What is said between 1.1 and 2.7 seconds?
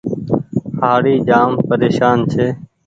جآم پريشان ڇي۔